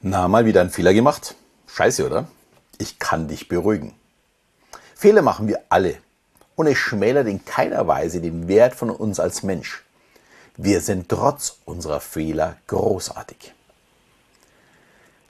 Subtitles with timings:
[0.00, 1.34] Na, mal wieder einen Fehler gemacht?
[1.66, 2.28] Scheiße, oder?
[2.78, 3.94] Ich kann dich beruhigen.
[4.94, 5.96] Fehler machen wir alle.
[6.54, 9.82] Und es schmälert in keiner Weise den Wert von uns als Mensch.
[10.56, 13.52] Wir sind trotz unserer Fehler großartig.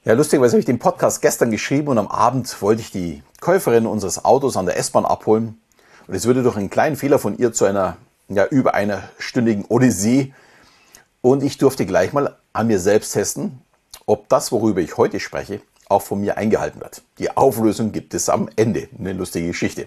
[0.05, 3.87] Ja, lustigerweise habe ich den Podcast gestern geschrieben und am Abend wollte ich die Käuferin
[3.87, 5.59] unseres Autos an der S-Bahn abholen.
[6.05, 7.97] Und es würde durch einen kleinen Fehler von ihr zu einer
[8.27, 10.31] ja, über einer stündigen Odyssee.
[11.21, 13.63] Und ich durfte gleich mal an mir selbst testen,
[14.09, 17.03] ob das, worüber ich heute spreche, auch von mir eingehalten wird.
[17.19, 18.89] Die Auflösung gibt es am Ende.
[18.97, 19.85] Eine lustige Geschichte.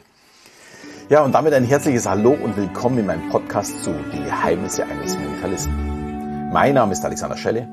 [1.09, 5.17] Ja, und damit ein herzliches Hallo und willkommen in meinem Podcast zu Die Geheimnisse eines
[5.19, 6.51] Mentalisten.
[6.53, 7.67] Mein Name ist Alexander Schelle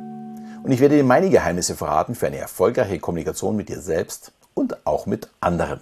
[0.63, 4.88] und ich werde dir meine Geheimnisse verraten für eine erfolgreiche Kommunikation mit dir selbst und
[4.88, 5.81] auch mit anderen.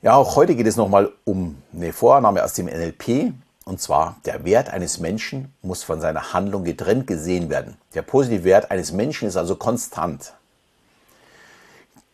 [0.00, 3.34] Ja, auch heute geht es nochmal um eine Vorannahme aus dem NLP
[3.70, 7.76] und zwar, der Wert eines Menschen muss von seiner Handlung getrennt gesehen werden.
[7.94, 10.34] Der positive Wert eines Menschen ist also konstant.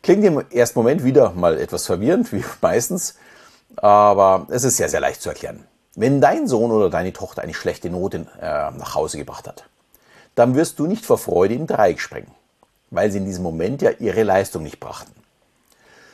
[0.02, 3.14] Klingt im ersten Moment wieder mal etwas verwirrend, wie meistens,
[3.76, 5.64] aber es ist sehr, sehr leicht zu erklären.
[5.94, 9.64] Wenn dein Sohn oder deine Tochter eine schlechte Note äh, nach Hause gebracht hat,
[10.34, 12.30] dann wirst du nicht vor Freude im Dreieck springen,
[12.90, 15.12] weil sie in diesem Moment ja ihre Leistung nicht brachten.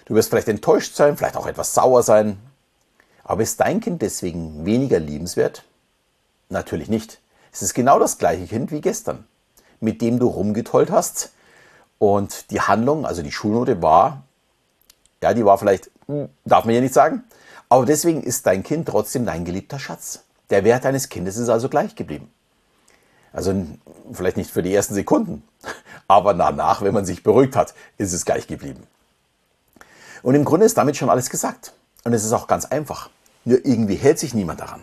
[0.04, 2.38] Du wirst vielleicht enttäuscht sein, vielleicht auch etwas sauer sein,
[3.32, 5.64] aber ist dein Kind deswegen weniger liebenswert?
[6.50, 7.18] Natürlich nicht.
[7.50, 9.24] Es ist genau das gleiche Kind wie gestern,
[9.80, 11.32] mit dem du rumgetollt hast.
[11.98, 14.24] Und die Handlung, also die Schulnote war,
[15.22, 17.24] ja, die war vielleicht, hm, darf man ja nicht sagen,
[17.70, 20.24] aber deswegen ist dein Kind trotzdem dein geliebter Schatz.
[20.50, 22.30] Der Wert deines Kindes ist also gleich geblieben.
[23.32, 23.54] Also
[24.12, 25.42] vielleicht nicht für die ersten Sekunden,
[26.06, 28.82] aber danach, wenn man sich beruhigt hat, ist es gleich geblieben.
[30.22, 31.72] Und im Grunde ist damit schon alles gesagt.
[32.04, 33.08] Und es ist auch ganz einfach.
[33.44, 34.82] Nur irgendwie hält sich niemand daran.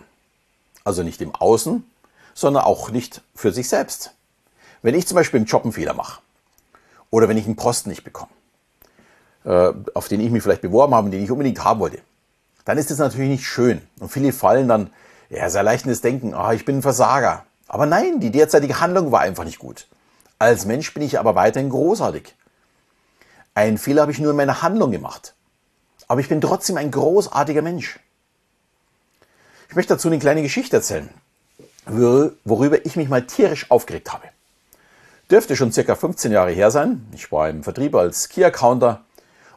[0.84, 1.84] Also nicht im Außen,
[2.34, 4.12] sondern auch nicht für sich selbst.
[4.82, 6.20] Wenn ich zum Beispiel im Job einen Fehler mache
[7.10, 8.30] oder wenn ich einen Posten nicht bekomme,
[9.44, 11.98] äh, auf den ich mich vielleicht beworben habe und den ich unbedingt haben wollte,
[12.64, 13.82] dann ist das natürlich nicht schön.
[13.98, 14.90] Und viele fallen dann,
[15.28, 17.44] ja, sehr leicht in das Denken, ah, ich bin ein Versager.
[17.68, 19.86] Aber nein, die derzeitige Handlung war einfach nicht gut.
[20.38, 22.34] Als Mensch bin ich aber weiterhin großartig.
[23.54, 25.34] Einen Fehler habe ich nur in meiner Handlung gemacht.
[26.08, 28.00] Aber ich bin trotzdem ein großartiger Mensch.
[29.70, 31.08] Ich möchte dazu eine kleine Geschichte erzählen,
[31.86, 34.24] worüber ich mich mal tierisch aufgeregt habe.
[35.30, 37.06] Dürfte schon circa 15 Jahre her sein.
[37.14, 39.04] Ich war im Vertrieb als Key-Accounter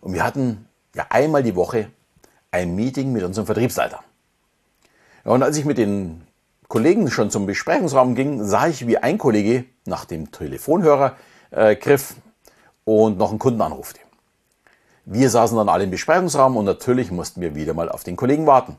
[0.02, 1.88] und wir hatten ja einmal die Woche
[2.52, 4.04] ein Meeting mit unserem Vertriebsleiter.
[5.26, 6.22] Ja, und als ich mit den
[6.68, 11.18] Kollegen schon zum Besprechungsraum ging, sah ich, wie ein Kollege nach dem Telefonhörer
[11.50, 12.14] äh, griff
[12.86, 14.00] und noch einen Kunden anrufte.
[15.06, 18.46] Wir saßen dann alle im Besprechungsraum und natürlich mussten wir wieder mal auf den Kollegen
[18.46, 18.78] warten.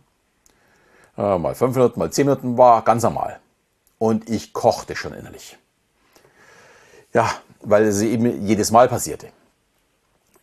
[1.17, 3.39] Äh, mal fünf Minuten, mal zehn Minuten war ganz normal.
[3.99, 5.59] Und ich kochte schon innerlich.
[7.13, 7.31] Ja,
[7.61, 9.29] weil es eben jedes Mal passierte.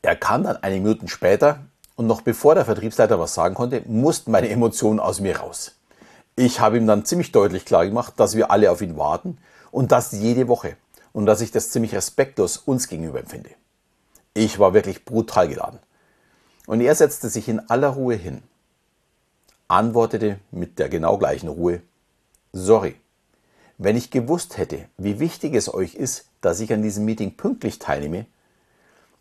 [0.01, 1.59] Er kam dann einige Minuten später
[1.95, 5.75] und noch bevor der Vertriebsleiter was sagen konnte, mussten meine Emotionen aus mir raus.
[6.35, 9.37] Ich habe ihm dann ziemlich deutlich klar gemacht, dass wir alle auf ihn warten
[9.69, 10.77] und das jede Woche
[11.11, 13.51] und dass ich das ziemlich respektlos uns gegenüber empfinde.
[14.33, 15.79] Ich war wirklich brutal geladen.
[16.67, 18.41] Und er setzte sich in aller Ruhe hin,
[19.71, 21.81] antwortete mit der genau gleichen Ruhe,
[22.51, 22.95] sorry,
[23.77, 27.79] wenn ich gewusst hätte, wie wichtig es euch ist, dass ich an diesem Meeting pünktlich
[27.79, 28.25] teilnehme,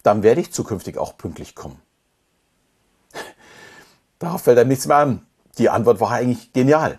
[0.03, 1.81] dann werde ich zukünftig auch pünktlich kommen.
[4.19, 5.27] Darauf fällt einem nichts mehr an.
[5.59, 6.99] Die Antwort war eigentlich genial.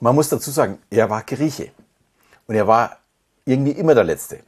[0.00, 1.70] Man muss dazu sagen, er war Grieche.
[2.46, 2.98] Und er war
[3.44, 4.40] irgendwie immer der Letzte.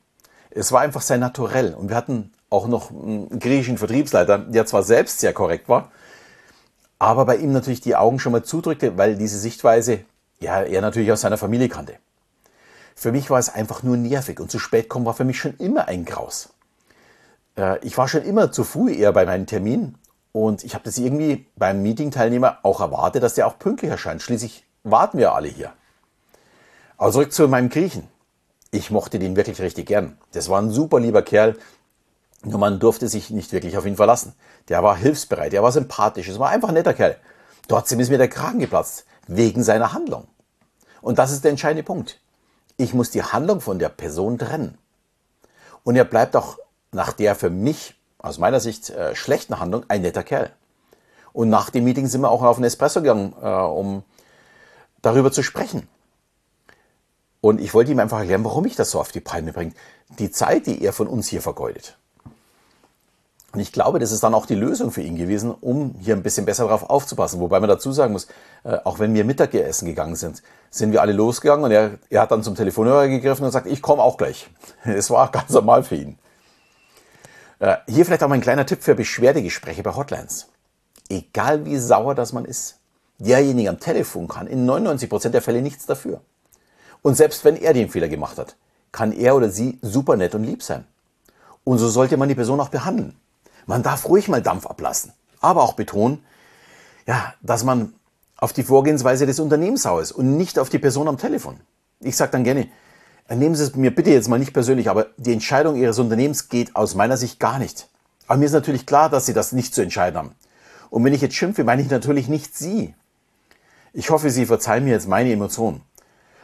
[0.50, 1.74] Es war einfach sein Naturell.
[1.74, 5.90] Und wir hatten auch noch einen griechischen Vertriebsleiter, der zwar selbst sehr korrekt war,
[7.00, 10.04] aber bei ihm natürlich die Augen schon mal zudrückte, weil diese Sichtweise
[10.38, 11.94] ja er natürlich aus seiner Familie kannte.
[12.94, 15.56] Für mich war es einfach nur nervig und zu spät kommen war für mich schon
[15.56, 16.50] immer ein Graus.
[17.56, 19.96] Äh, ich war schon immer zu früh eher bei meinen Terminen
[20.32, 24.20] und ich habe das irgendwie beim Meeting-Teilnehmer auch erwartet, dass der auch pünktlich erscheint.
[24.20, 25.72] Schließlich warten wir alle hier.
[26.98, 28.08] Aber zurück zu meinem Griechen.
[28.72, 30.18] Ich mochte den wirklich richtig gern.
[30.32, 31.56] Das war ein super lieber Kerl,
[32.42, 34.34] nur man durfte sich nicht wirklich auf ihn verlassen.
[34.68, 37.16] Der war hilfsbereit, der war sympathisch, es war einfach ein netter Kerl.
[37.68, 40.26] Trotzdem ist mir der Kragen geplatzt, wegen seiner Handlung.
[41.02, 42.20] Und das ist der entscheidende Punkt.
[42.76, 44.78] Ich muss die Handlung von der Person trennen.
[45.84, 46.58] Und er bleibt auch
[46.92, 50.50] nach der für mich, aus meiner Sicht, äh, schlechten Handlung ein netter Kerl.
[51.32, 54.02] Und nach dem Meeting sind wir auch auf einen Espresso gegangen, äh, um
[55.02, 55.88] darüber zu sprechen.
[57.40, 59.72] Und ich wollte ihm einfach erklären, warum ich das so auf die Palme bringe.
[60.18, 61.96] Die Zeit, die er von uns hier vergeudet.
[63.52, 66.22] Und ich glaube, das ist dann auch die Lösung für ihn gewesen, um hier ein
[66.22, 67.40] bisschen besser darauf aufzupassen.
[67.40, 68.28] Wobei man dazu sagen muss,
[68.62, 72.30] äh, auch wenn wir Mittagessen gegangen sind, sind wir alle losgegangen und er, er hat
[72.30, 74.48] dann zum Telefonhörer gegriffen und sagt, ich komme auch gleich.
[74.84, 76.18] Es war ganz normal für ihn.
[77.58, 80.46] Äh, hier vielleicht auch mal ein kleiner Tipp für Beschwerdegespräche bei Hotlines.
[81.08, 82.78] Egal wie sauer das man ist,
[83.18, 86.20] derjenige am Telefon kann in 99% der Fälle nichts dafür.
[87.02, 88.54] Und selbst wenn er den Fehler gemacht hat,
[88.92, 90.84] kann er oder sie super nett und lieb sein.
[91.64, 93.16] Und so sollte man die Person auch behandeln.
[93.70, 96.24] Man darf ruhig mal Dampf ablassen, aber auch betonen,
[97.06, 97.94] ja, dass man
[98.36, 101.60] auf die Vorgehensweise des Unternehmens sauer und nicht auf die Person am Telefon.
[102.00, 102.66] Ich sage dann gerne,
[103.28, 106.74] nehmen Sie es mir bitte jetzt mal nicht persönlich, aber die Entscheidung Ihres Unternehmens geht
[106.74, 107.88] aus meiner Sicht gar nicht.
[108.26, 110.34] Aber mir ist natürlich klar, dass Sie das nicht zu entscheiden haben.
[110.88, 112.96] Und wenn ich jetzt schimpfe, meine ich natürlich nicht Sie.
[113.92, 115.82] Ich hoffe, Sie verzeihen mir jetzt meine Emotionen.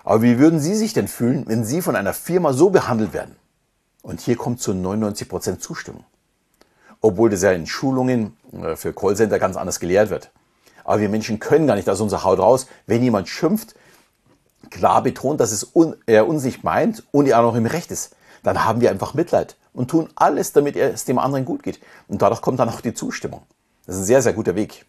[0.04, 3.34] Aber wie würden Sie sich denn fühlen, wenn Sie von einer Firma so behandelt werden?
[4.02, 6.04] Und hier kommt zu 99% Zustimmung.
[7.00, 10.30] Obwohl das ja in Schulungen äh, für Callcenter ganz anders gelehrt wird.
[10.84, 13.74] Aber wir Menschen können gar nicht aus unserer Haut raus, wenn jemand schimpft,
[14.70, 17.90] klar betont, dass es un, er uns nicht meint und er auch noch im Recht
[17.90, 18.14] ist.
[18.42, 21.80] Dann haben wir einfach Mitleid und tun alles, damit es dem anderen gut geht.
[22.08, 23.42] Und dadurch kommt dann auch die Zustimmung.
[23.86, 24.86] Das ist ein sehr, sehr guter Weg.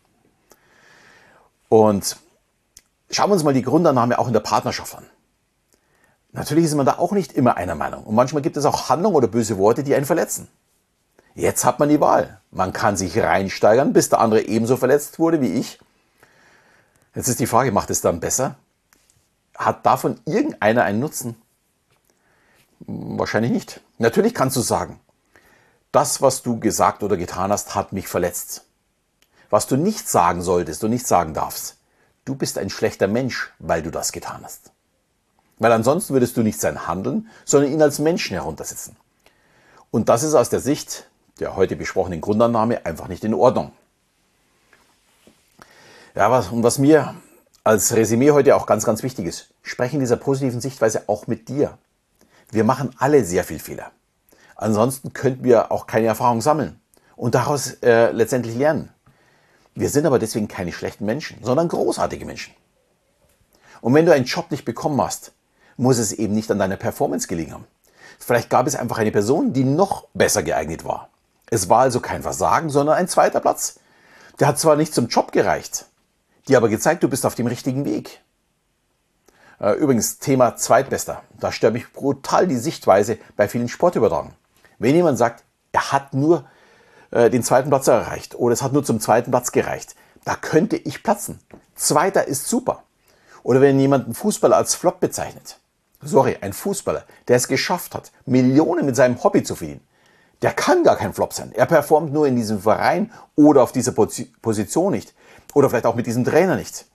[1.69, 2.17] Und
[3.09, 5.05] schauen wir uns mal die Grundannahme auch in der Partnerschaft an.
[6.31, 8.03] Natürlich ist man da auch nicht immer einer Meinung.
[8.03, 10.47] Und manchmal gibt es auch Handlungen oder böse Worte, die einen verletzen.
[11.37, 12.41] Jetzt hat man die Wahl.
[12.49, 15.77] Man kann sich reinsteigern, bis der andere ebenso verletzt wurde wie ich.
[17.13, 18.55] Jetzt ist die Frage, macht es dann besser?
[19.55, 21.35] Hat davon irgendeiner einen Nutzen?
[22.79, 23.81] Wahrscheinlich nicht.
[23.99, 24.99] Natürlich kannst du sagen,
[25.91, 28.65] das, was du gesagt oder getan hast, hat mich verletzt.
[29.51, 31.77] Was du nicht sagen solltest und nicht sagen darfst,
[32.25, 34.71] du bist ein schlechter Mensch, weil du das getan hast.
[35.59, 38.95] Weil ansonsten würdest du nicht sein Handeln, sondern ihn als Menschen heruntersetzen.
[39.91, 41.07] Und das ist aus der Sicht
[41.39, 43.71] der heute besprochenen Grundannahme einfach nicht in Ordnung.
[46.15, 47.15] Ja, was, und was mir
[47.63, 51.49] als Resümee heute auch ganz, ganz wichtig ist, spreche in dieser positiven Sichtweise auch mit
[51.49, 51.77] dir.
[52.49, 53.91] Wir machen alle sehr viel Fehler.
[54.55, 56.79] Ansonsten könnten wir auch keine Erfahrung sammeln
[57.15, 58.89] und daraus äh, letztendlich lernen.
[59.75, 62.53] Wir sind aber deswegen keine schlechten Menschen, sondern großartige Menschen.
[63.81, 65.33] Und wenn du einen Job nicht bekommen hast,
[65.75, 67.67] muss es eben nicht an deiner Performance gelegen haben.
[68.17, 71.09] Vielleicht gab es einfach eine Person, die noch besser geeignet war.
[71.49, 73.79] Es war also kein Versagen, sondern ein zweiter Platz.
[74.39, 75.85] Der hat zwar nicht zum Job gereicht,
[76.47, 78.21] dir aber gezeigt, du bist auf dem richtigen Weg.
[79.59, 81.23] Äh, übrigens, Thema Zweitbester.
[81.39, 84.35] Da stört mich brutal die Sichtweise bei vielen Sportübertragungen.
[84.77, 86.45] Wenn jemand sagt, er hat nur
[87.11, 89.95] äh, den zweiten Platz erreicht oder es hat nur zum zweiten Platz gereicht,
[90.25, 91.39] da könnte ich platzen.
[91.75, 92.83] Zweiter ist super.
[93.43, 95.57] Oder wenn jemand einen Fußballer als Flop bezeichnet.
[96.01, 99.81] Sorry, ein Fußballer, der es geschafft hat, Millionen mit seinem Hobby zu verdienen,
[100.41, 101.51] der kann gar kein Flop sein.
[101.53, 105.13] Er performt nur in diesem Verein oder auf dieser Position nicht.
[105.53, 106.85] Oder vielleicht auch mit diesem Trainer nicht.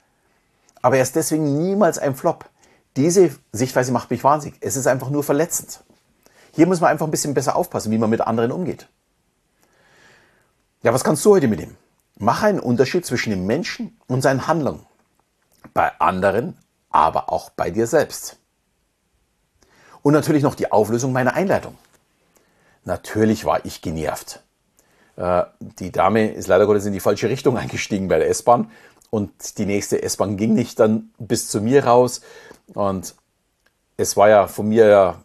[0.81, 2.49] Aber er ist deswegen niemals ein Flop.
[2.97, 4.59] Diese Sichtweise macht mich wahnsinnig.
[4.61, 5.83] Es ist einfach nur verletzend.
[6.53, 8.89] Hier muss man einfach ein bisschen besser aufpassen, wie man mit anderen umgeht.
[10.83, 11.77] Ja, was kannst du heute mitnehmen?
[12.19, 14.85] Mach einen Unterschied zwischen dem Menschen und seinen Handlungen.
[15.73, 16.57] Bei anderen,
[16.91, 18.37] aber auch bei dir selbst.
[20.03, 21.79] Und natürlich noch die Auflösung meiner Einleitung.
[22.85, 24.43] Natürlich war ich genervt.
[25.17, 28.71] Äh, die Dame ist leider Gottes in die falsche Richtung eingestiegen bei der S-Bahn
[29.11, 32.23] und die nächste S-Bahn ging nicht dann bis zu mir raus
[32.75, 33.15] und
[33.97, 35.23] es war ja von mir ja,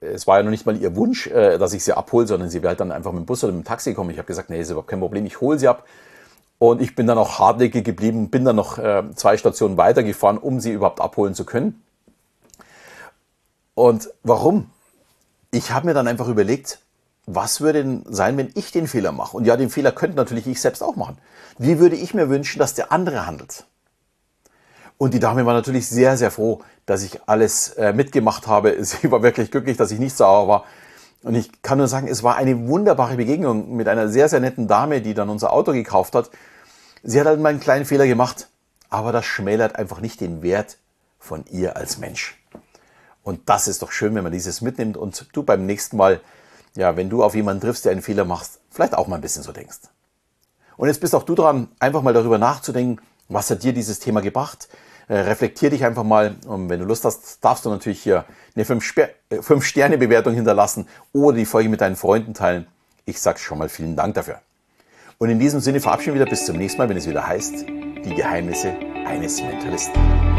[0.00, 2.62] es war ja noch nicht mal ihr Wunsch, äh, dass ich sie abhole, sondern sie
[2.62, 4.10] wäre halt dann einfach mit dem Bus oder mit dem Taxi gekommen.
[4.10, 5.86] Ich habe gesagt, nee, ist überhaupt kein Problem, ich hole sie ab.
[6.58, 10.60] Und ich bin dann auch hartnäckig geblieben, bin dann noch äh, zwei Stationen weitergefahren, um
[10.60, 11.82] sie überhaupt abholen zu können.
[13.74, 14.70] Und warum?
[15.50, 16.78] Ich habe mir dann einfach überlegt,
[17.26, 19.36] was würde denn sein, wenn ich den Fehler mache?
[19.36, 21.18] Und ja, den Fehler könnte natürlich ich selbst auch machen.
[21.58, 23.64] Wie würde ich mir wünschen, dass der andere handelt?
[24.98, 28.76] Und die Dame war natürlich sehr, sehr froh, dass ich alles äh, mitgemacht habe.
[28.84, 30.64] Sie war wirklich glücklich, dass ich nicht sauer war.
[31.22, 34.66] Und ich kann nur sagen, es war eine wunderbare Begegnung mit einer sehr, sehr netten
[34.66, 36.30] Dame, die dann unser Auto gekauft hat.
[37.04, 38.48] Sie hat halt mal einen kleinen Fehler gemacht,
[38.90, 40.78] aber das schmälert einfach nicht den Wert
[41.20, 42.40] von ihr als Mensch.
[43.22, 46.20] Und das ist doch schön, wenn man dieses mitnimmt und du beim nächsten Mal
[46.74, 49.42] ja, wenn du auf jemanden triffst, der einen Fehler macht, vielleicht auch mal ein bisschen
[49.42, 49.80] so denkst.
[50.76, 54.20] Und jetzt bist auch du dran, einfach mal darüber nachzudenken, was hat dir dieses Thema
[54.20, 54.68] gebracht?
[55.08, 58.24] Äh, reflektier dich einfach mal und wenn du Lust hast, darfst du natürlich hier
[58.54, 62.66] eine 5-Sterne-Bewertung äh, hinterlassen oder die Folge mit deinen Freunden teilen.
[63.04, 64.40] Ich sage schon mal vielen Dank dafür.
[65.18, 67.66] Und in diesem Sinne verabschieden wir wieder bis zum nächsten Mal, wenn es wieder heißt,
[67.68, 68.74] die Geheimnisse
[69.06, 70.31] eines Mentalisten.